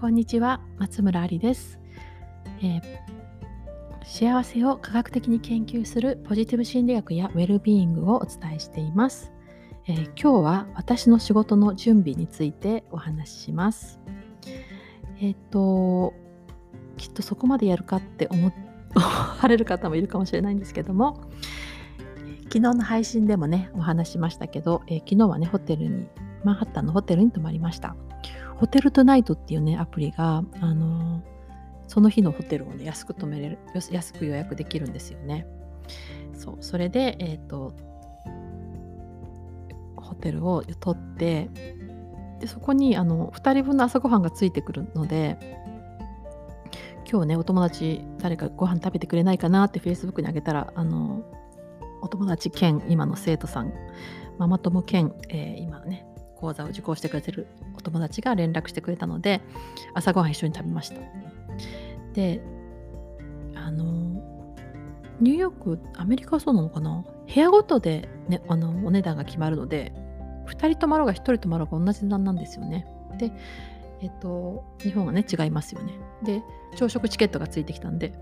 [0.00, 1.80] こんにちは松村ありです、
[2.62, 2.82] えー、
[4.04, 9.32] 幸せを科学的に研究するポジティブ心理学やウェルビーイングをお伝えしています、
[9.88, 13.98] えー、今日は私の仕事の準備についてお話しします。
[15.20, 16.14] えっ、と
[16.96, 18.52] きっとそこまでやるかって 思
[18.94, 21.22] われる方もいるかもしれないんですけども
[22.44, 26.06] 昨日の配信でもねお話しましたけど、えー、昨日はねホテルに
[26.44, 27.96] マンハッタンのホテルに泊まりました。
[28.58, 31.22] ホテルトゥナイトっていうね、アプリが、あの
[31.86, 33.58] その日のホテルをね、安く泊めれる、
[33.90, 35.46] 安く予約できるんですよね。
[36.34, 37.72] そう、それで、えっ、ー、と、
[39.96, 41.48] ホテルを取って、
[42.40, 45.38] で、そこに、あの、2人分の朝ごはんがついてくるので、
[47.10, 51.22] 今日ね、お友達、誰かご飯食べてくれないかなって Facebook にあげたら、あの、
[52.02, 53.72] お友達兼今の生徒さん、
[54.36, 56.06] ママ友兼、えー、今ね、
[56.40, 59.40] 講座を受講してくれてるお友達が連絡してくれたので
[59.94, 60.96] 朝ごはん一緒に食べました。
[62.14, 62.40] で
[63.54, 64.22] あの
[65.20, 67.04] ニューヨークアメリカはそうなのかな？
[67.32, 69.92] 部屋ごとで、ね、あのお値段が決まるので
[70.46, 72.86] 2人泊まろうが1人泊まろうが同じ値段なんですよね。
[73.18, 73.32] で
[74.00, 75.92] えっと日本はね違いますよね。
[76.22, 76.42] で
[76.76, 78.12] 朝食チケットがついてきたんで。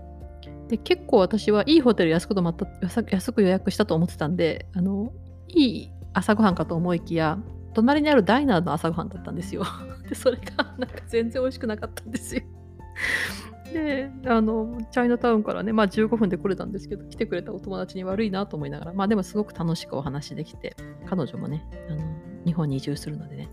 [0.67, 2.67] で結構私はいいホテル安く泊まった
[3.09, 5.13] 安く予約したと思ってたんであの
[5.47, 7.39] いい朝ごはんかと思いきや
[7.77, 9.63] 隣にあるダイナーの朝ごはんだったんですよ。
[10.09, 12.41] で、それがなんか全然美味しくなかったんですよ。
[13.71, 20.75] で、あの、チャイナタウンからね、まあ15分で来れたんですけど、来てくれたお友達に悪いなと思いながら、まあでもすごく楽しくお話できて、
[21.05, 22.01] 彼女もね、あの
[22.47, 23.49] 日本に移住するのでね、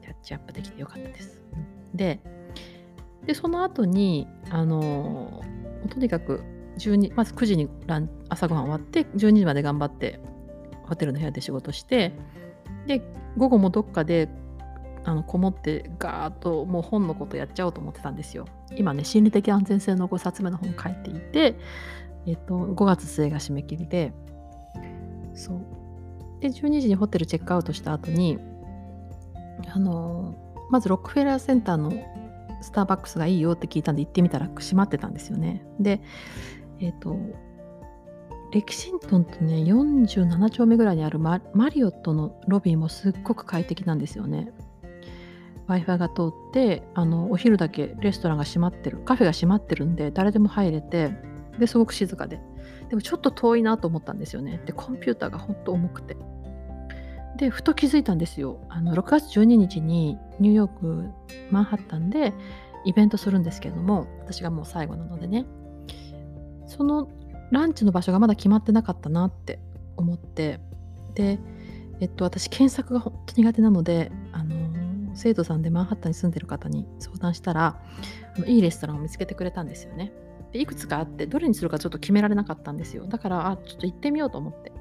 [0.00, 1.42] キャッチアップできてよかったです。
[1.92, 2.20] で、
[3.26, 5.42] でその後に、あの、
[5.90, 6.40] とにかく
[6.78, 7.68] 12、まず9時に
[8.30, 10.18] 朝ごはん終わって、12時まで頑張って、
[10.84, 12.14] ホテルの部屋で仕事して、
[12.86, 13.02] で
[13.36, 14.28] 午後もどっかで
[15.04, 18.46] あのこもってガーッともう本のことやっちゃおうと思ってたんですよ。
[18.74, 21.56] 今ね心理的安全性の5冊目の本書いていて、
[22.26, 24.12] えっと、5月末が締め切りで
[25.34, 28.38] そうで12時にホテルチェックアウトした後に
[29.68, 30.34] あの
[30.70, 31.92] まずロックフェラーセンターの
[32.62, 35.66] スターバックスがいいよって聞いたんで行ってみたら閉まってたんですよね。
[35.78, 36.00] で
[36.80, 37.16] えっ、と
[38.54, 44.52] レキシントンとね47丁目ぐらいにあるマリオットのロビーもすっごく快適なんですよね。
[45.66, 51.10] w i f i が通ってあのお昼だけレストランが閉まってるカフェが閉まってるんで誰でも入れて
[51.58, 52.38] ですごく静かで。
[52.90, 54.60] でもちょっと遠いなと思ったんですよね。
[54.66, 56.16] でコンピューターがほんと重くて。
[57.36, 58.60] でふと気づいたんですよ。
[58.68, 61.10] あの6月12日にニューヨーク
[61.50, 62.32] マンハッタンで
[62.84, 65.44] イベントするんですけれども私がもう最後なのでね。
[66.66, 67.08] その
[67.50, 69.58] ランチの場所がまだ決まってなかったなって
[69.96, 70.60] 思って。
[71.14, 71.38] で、
[72.00, 74.54] えっと、私検索が本当苦手なので、あの
[75.14, 77.80] 生徒さんでマンハッタンに住んでる方に相談したら
[78.36, 80.12] あのいいレストランを見つけてくれたんですよね。
[80.52, 83.06] でいくつかあってどれにするかちょっと決められなかったんですよ。
[83.06, 84.72] だからあちょっと行ってみようと思って。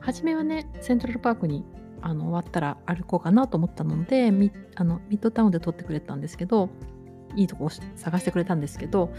[0.00, 1.64] 初めはねセントラルパークに
[2.00, 6.68] あの終わったら歩こうかなと思ったのでミあのミッドタウンで撮ってくれたんですけど
[7.36, 9.12] いいとこを探してくれたんですけど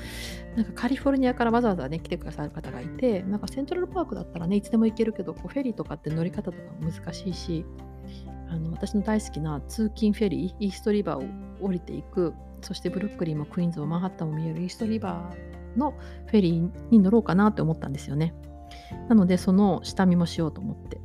[0.56, 7.66] なんかカリフォルニアからわざわざね来てくださる方がいてなんかセントラルパークだったらねいつでも行けるけどこうフェリーとかって乗り方とか難しいし
[8.50, 15.92] あの私の大好きな通勤フェリーイーストリバーを降りていくそしてブルックリンもクイーンズもマンハッタンも見えるイーストリバーの
[16.26, 18.34] フェリーに乗ろうかなって思ったんですよね。
[19.10, 21.00] なのでその下見もしようと思って。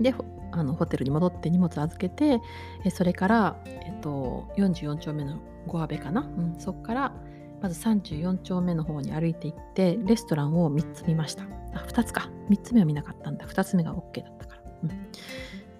[0.00, 0.14] で
[0.56, 2.40] あのホテルに戻って荷物預けて
[2.84, 7.12] えそれから、えっと、44丁目のゴアベかな、うん、そこから
[7.60, 11.44] まず34丁目の方に歩いていってレストランを3つ見ました。
[11.74, 12.30] あ2つか。
[12.50, 13.46] 3つ目は見なかったんだ。
[13.46, 14.88] 2つ目が OK だったから、うん、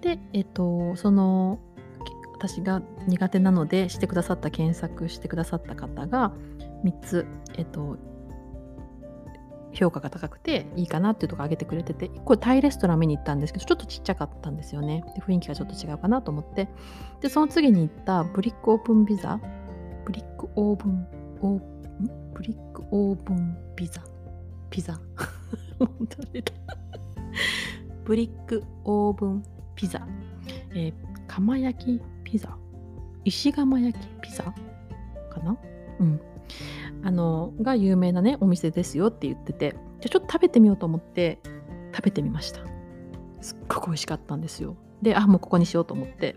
[0.01, 1.59] でえっとその
[2.33, 6.33] 私が苦手なのでしてくださった検索してくださった方が
[6.83, 7.97] 3つえっと
[9.77, 15.03] 評価が高くていいかなっていうところ上げてくれてて1個タイレストラン見に行ったんですけどちょっとちっちゃかったんですよね。
[15.15, 16.67] で雰囲気がちょっと違うかなと思って。
[17.21, 18.53] でその次に行った Brick Oven ピザ。
[18.55, 24.01] Brick Oven オー Brick Oven ピザ。
[24.71, 24.99] ピザ。
[28.03, 29.43] Brick Oven
[29.75, 30.07] ピザ、
[30.73, 30.93] えー、
[31.27, 32.57] 釜焼きピザ。
[33.25, 34.53] 石窯焼きピザか
[35.43, 35.57] な？
[35.99, 36.19] うん。
[37.07, 41.39] あのが有名なねお店ですよって言っててじゃちょっと食べてみようと思って
[41.95, 42.59] 食べてみました。
[43.39, 44.75] すっごく美味しかったんですよ。
[45.01, 46.35] であもうここにしようと思って。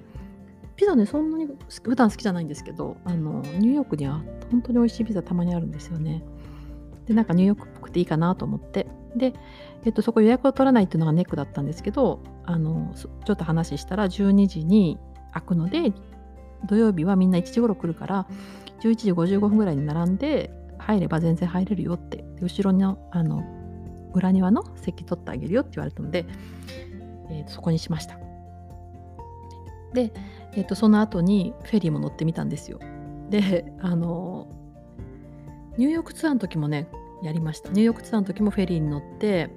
[0.76, 1.48] ピザねそんなに
[1.82, 4.22] 普段好きじゃないんですけどあのニューヨークには
[4.52, 6.22] 本当に美味しいピザたまにあるんですよね。
[7.06, 8.86] でなんかニューヨークっぽくていいかなと思って。
[9.16, 9.34] で、
[9.84, 15.00] えっと、そこ予約を取らないっていうのがネックだったんですけどあのちょっと話したら12時に
[15.32, 15.92] 開くので
[16.68, 18.28] 土曜日はみんな1時頃来るから
[18.82, 22.24] 11時55分ぐらいに並んで入れば全然入れるよって。
[22.40, 23.44] 後ろのあの
[24.12, 26.26] 裏庭の席取ってあげるよって言われたので、
[27.30, 28.18] えー、そこにしました。
[29.92, 30.12] で、
[30.52, 32.80] えー、とその後にフェリーも乗ってみたんですよ。
[33.28, 34.48] であの
[35.76, 36.88] ニューヨークツアーの時もね
[37.22, 37.68] やりました。
[37.70, 39.50] ニューヨークツアーの時もフェリーに乗って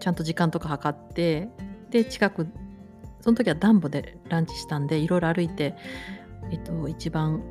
[0.00, 1.48] ちゃんと時間とか測って
[1.90, 2.48] で近く
[3.20, 5.76] その時はダンボでランチしたんでいろいろ歩いて、
[6.50, 7.42] えっと、一番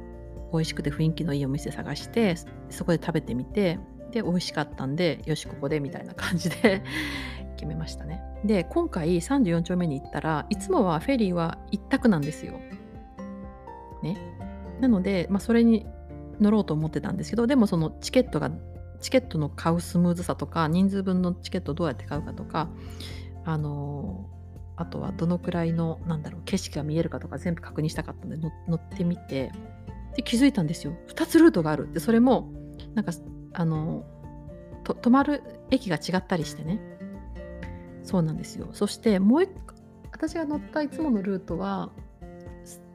[0.51, 2.35] 美味しくて雰囲気のいいお店探して
[2.69, 3.79] そこで食べてみて
[4.11, 6.83] で美味しかったんでよしここでみたいな感じで
[7.55, 8.21] 決めましたね。
[8.43, 12.59] で今回34丁目に行ったらいつもはフェリーは一択なんですよ。
[14.01, 14.17] ね。
[14.79, 15.85] なので、まあ、それに
[16.39, 18.51] 乗ろうと思ってたんですけどでもそのチケットが
[18.99, 22.69] チケットの買うスムーズさとか人数分のチケットをどうやって買うかとか
[23.45, 24.25] あの
[24.75, 29.51] あとはどのくらいのなんだろう景色が見えるかとか全部確認したかったので乗ってみて
[30.15, 30.93] で気づいたんですよ。
[31.07, 31.91] 2つルートがある。
[31.93, 32.51] でそれも
[32.95, 33.11] なんか
[33.53, 34.05] あの
[34.83, 36.79] と泊まる駅が違ったりしてね。
[38.03, 38.69] そうなんですよ。
[38.73, 39.75] そしてもう一個
[40.11, 41.91] 私が乗ったいつものルートは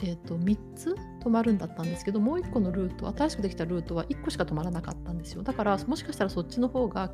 [0.01, 5.43] えーと、3つ止まるんだったんですけどもう1個のルート新しくできたルートは1個しか止まらなかったんですよ。
[5.43, 7.11] だからもしかしたらそっちの方が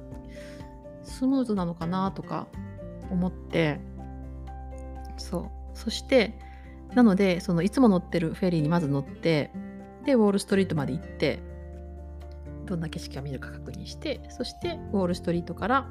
[1.04, 2.48] スムーズなのかなとか
[3.10, 3.80] 思って。
[5.16, 5.50] そう。
[5.74, 6.38] そして
[6.94, 9.50] なのでそのいつも乗ってるフェリーにまず乗って
[10.02, 11.40] でウォールストリートまで行って
[12.66, 15.88] どんな景色が見えるか確認してそしてウォールストリートから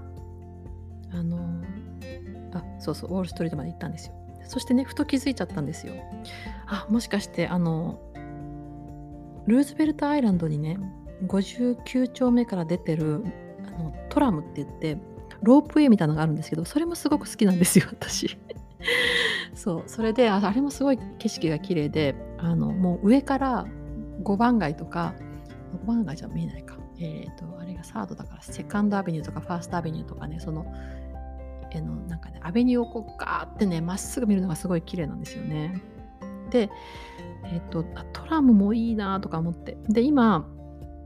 [1.13, 1.61] あの
[2.53, 4.13] あそうそうウォールストリートまで行ったんですよ。
[4.45, 5.93] そしてねふと気づいちゃったんですよ。
[6.67, 7.99] あもしかしてあの
[9.47, 10.77] ルーズベルトアイランドにね
[11.27, 13.23] 59丁目から出てる
[13.67, 14.97] あのトラムって言って
[15.43, 18.37] ロープウェイみたいなのがあるんですけどそれもすごく好きなんですよ私。
[19.53, 23.67] そうそれでああれもすごい景色が綺麗であのもう上から
[24.21, 25.13] 5番街とか
[25.83, 30.65] 5番街じゃ見えないかえっ、ー、とあれがサードだからセカンドアベニューとかファーストアベニューとかねその
[31.73, 35.81] あのなんかねアベニューをこうガーってねまっすぐ見るのがすごい綺麗なんですよね。
[36.49, 36.69] で、
[37.45, 40.47] えっ、ー、とトラムもいいなとか思ってで今、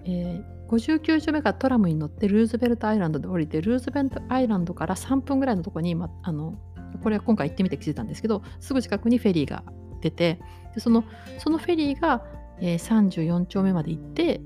[0.06, 6.58] えー、59丁目からトラムに乗ってルーズベルトアイランドで降りてルーズベルトアイランドから3分ぐらいのとこに、ま、あの
[7.04, 9.64] これは今回行ってみて気づいたんですけどすぐ近くにフェリーが
[10.02, 10.40] 出て
[10.74, 11.04] でその
[11.38, 12.24] そのフェリーが、
[12.62, 14.42] えー、34丁目まで行って、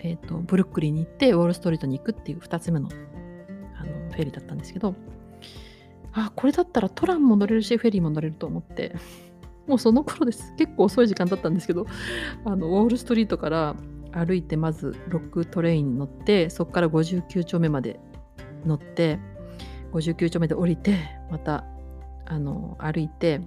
[0.00, 2.88] えーとブルックリンに行ってウォールストリートに行くっていう2つ目の
[4.16, 4.94] フェリーだったんですけど
[6.12, 8.94] あこれだったらトラムも乗れるしフェリーも乗れると思って
[9.68, 10.54] もうその頃です。
[10.56, 11.86] 結構遅い時間だったんですけど
[12.44, 13.76] あのウォールストリートから
[14.12, 18.00] 歩いてまず6 train に乗ってそこから59丁目まで
[18.64, 19.18] 乗って
[19.92, 20.96] 59丁目で降りて
[21.30, 21.64] また
[22.24, 23.40] あの歩いて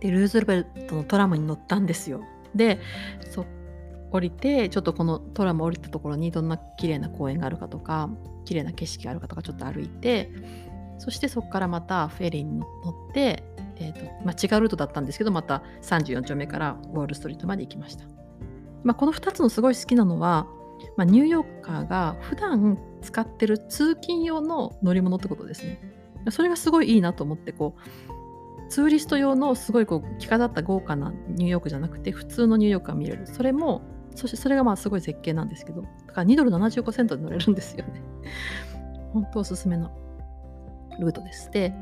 [0.00, 2.22] でルーズベルトのトラムに乗ったんですよ。
[2.56, 2.80] で
[3.30, 3.44] そ
[4.10, 8.08] 降りてちょっとこのトラム降りたところにどんな綺麗な公園があるかとか
[8.44, 10.30] 綺麗な景色があるかとかちょっと歩いて
[10.98, 12.66] そしてそこからまたフェリーに乗
[13.10, 13.42] って、
[13.76, 18.04] えーとまあ、違うルートだったんですけどまた34丁目からウォールストリートまで行きました、
[18.82, 20.46] まあ、この2つのすごい好きなのは、
[20.96, 25.80] まあ、ニューヨーカーが普段使ってる通勤用の乗り物ってことですね。
[26.30, 28.15] それがすごいいいなと思ってこう
[28.68, 33.82] ツーリスト用のすごいこう着飾った豪華なニューヨークじゃなくて普通のニューヨークが見れるそれも
[34.16, 38.02] そしてそれがまあすごい絶景なんですけど、だから2ドル75セントで乗れるんですよね。
[39.12, 39.90] 本当おすすめの
[40.98, 41.50] ルートです。
[41.50, 41.74] で、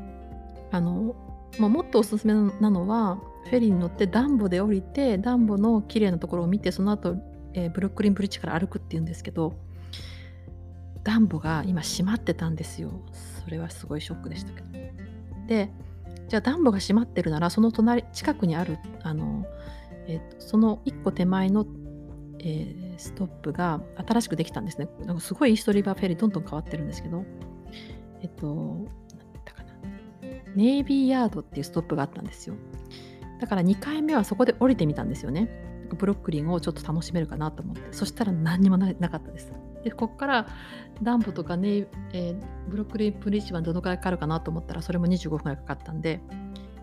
[0.71, 1.15] あの、
[1.57, 7.15] まあ、もっとおすすめなのは、フェリーに乗ってダンボで降りて、ダンボの綺麗なところを見て、その後、
[7.53, 9.53] えー、ブルックリンブリッジから歩くっていうんですけど、
[11.03, 12.91] ダンボが今閉まってたんですよ。
[13.43, 14.67] それはすごいショックでしたけど。
[15.47, 15.71] で、
[16.27, 19.45] じゃあダンボが閉まってるなら、その隣、近くにある、あの、
[20.07, 21.65] えーその1個手前の
[22.47, 24.87] えー、ストップが新しくできたんですね。
[25.03, 27.25] なんかすごいイーストリバーフェリーどんどん変わってるんですけど、
[28.21, 28.91] えっと、何だ
[29.39, 29.69] ったかな。
[30.55, 32.55] ネイビーヤードっていうストップがあったんですよ。
[33.41, 35.49] だから2回目はそこで降りてみたんですよね。
[35.97, 37.81] ブロックリンをちょっと楽しめるかなと思って。
[37.91, 39.51] そしたら何にもなかったです。
[39.85, 40.47] で、ここから
[41.01, 42.35] ダンボとかネえー、
[42.67, 46.21] ブロックリンプリッジはどのくらいかかるかなと思ったらそれも25分くらいかかったんで、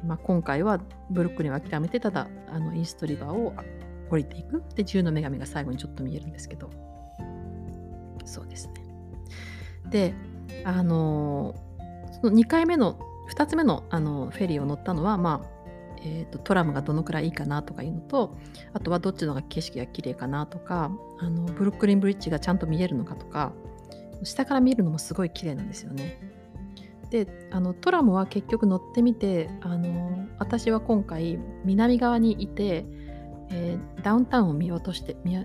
[0.07, 0.81] まあ、今回は
[1.11, 3.55] ブロックリンを諦めてただあのイーストリバーを
[4.09, 4.63] 降りていく。
[4.77, 6.71] で、自由の女神が最後にちょっと見えるんですけど。
[8.25, 8.75] そうですね。
[9.91, 10.15] で、
[10.65, 11.55] あの
[12.21, 13.01] その2回目の、
[13.35, 15.49] 2つ目のあのフェリーを乗ったのは、まあ、
[16.05, 18.37] えーと、トラムがどのくらいいいかなとかいうのと
[18.73, 20.91] あとはどっちの方が景色が綺麗かなとか
[21.21, 23.53] あのブルックリンブリッジがちゃんと見えるのかとか
[24.25, 26.19] 下から見るのもすごい綺麗なんですよね。
[27.11, 32.87] であのトラムは結局乗ってみてあの私は今回南側にいて
[33.53, 35.37] えー、ダウンタウンを見落として見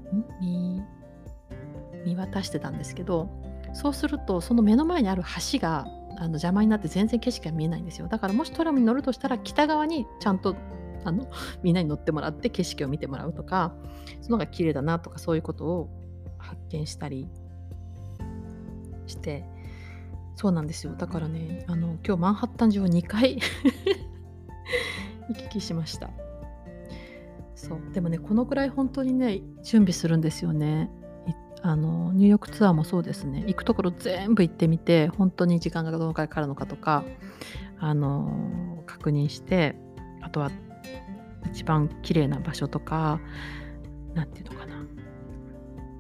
[2.06, 3.30] 見渡してたんですけど
[3.74, 5.86] そうするとその目の前にある橋が
[6.18, 8.08] あの邪魔になって全然景色が見えないんですよ。
[8.08, 10.56] だからもしトラムに乗るとしたら北側にちゃんと
[11.06, 11.28] あの
[11.62, 13.76] みんなに乗ってもらって景色を見てもらうとか
[14.22, 15.90] その方が綺麗だなとかそういうことを
[16.38, 17.28] 発見したり。
[19.06, 19.46] して。
[20.36, 20.94] そうなんですよ。
[20.96, 23.40] だからねあの今日マンハッタン中を2回
[25.30, 26.10] 行き来しました。
[27.56, 27.80] そう。
[27.94, 30.92] でもねこのくらい本当にね準備するんですよね。
[31.62, 33.44] あのニューヨークツアーもそうですね。
[33.48, 37.04] 行くところ全部行ってみて本当に時間がどのくらいかかるのかとか
[37.80, 39.76] あの確認して
[40.22, 40.52] あとは
[41.52, 43.20] 一番綺麗な場所とか
[44.14, 44.78] 何て言うのかな。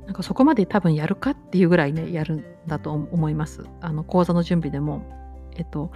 [0.06, 3.64] なんかそこまで多分やるかっていうぐらいねやるんだと思います。
[3.82, 5.16] あの講座の準備でも。
[5.60, 5.92] えっと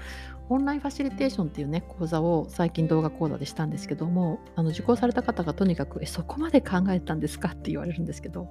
[0.49, 8.49] オンラインファシリテーションっていうね講座を最近動画講座でしたんですけどもあの受講された方がとにかく「えそこまで考えたんですか?」って言われるんですけど。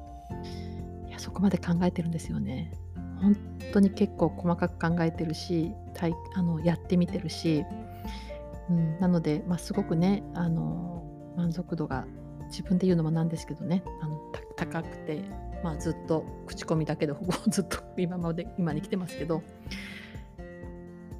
[1.20, 2.72] そこまで考えてるんですよね。
[3.20, 3.36] 本
[3.72, 5.72] 当に結構細かく考えてるし
[6.34, 7.64] あのやってみてるし、
[8.70, 11.04] うん、なので、まあ、すごくねあの
[11.36, 12.06] 満足度が
[12.48, 14.18] 自分で言うのもなんですけどねあの
[14.56, 15.22] 高くて、
[15.62, 19.42] まあ、ずっと口コミだけでほぼ ずっと今まで今に来てますけど。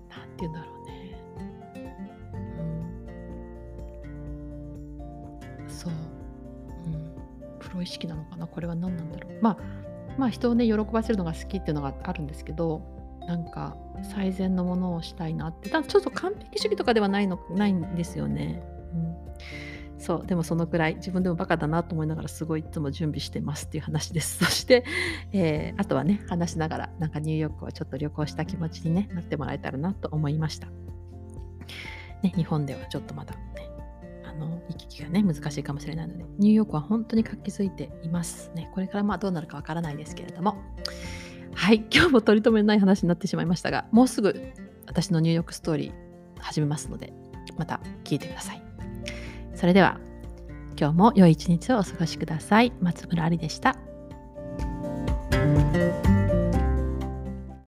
[0.08, 1.20] 何て言うんだろうね、
[5.60, 5.92] うん、そう、
[6.86, 7.12] うん、
[7.58, 8.46] プロ意識なのかな？
[8.46, 9.38] これは何なんだろう？
[9.42, 9.89] まあ
[10.20, 12.82] まあ人をね喜ばせるのが好きっていうのがあるんですけど
[13.26, 13.74] なんか
[14.14, 15.70] 最善のものをしたいなって。
[15.70, 18.62] ただちょっと完璧主義とかではないのないんですよね。
[18.92, 19.16] うん。
[19.98, 24.38] そうでもそのくらい自分でもバカだなと思いながらすごいいつも準備してますっていう話です。
[24.44, 24.84] そして、
[25.32, 30.68] えー、あとはね話しながらなんかニューヨークをちょっと旅行した気持ちに、ね、なってもらえたらなと思いました、
[32.22, 33.69] ね、日本ではちょっとまだね
[34.72, 40.62] 行き来がね難しいかもしれないのでニューヨークは本当に活気づいていますねこれからまあどうなるかわからないですけれども
[41.54, 44.52] はい今日も取り留めない話になってしまいましたがもうすぐ
[44.86, 45.92] 私のニューヨークストーリー
[46.40, 47.12] 始めますので
[47.56, 48.62] また聞いてください
[49.54, 49.98] それでは
[50.80, 52.72] 今日も良い一日をお過ごしください。
[52.80, 53.76] 松村ありでした。